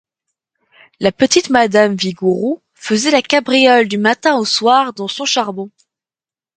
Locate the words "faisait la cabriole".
2.73-3.87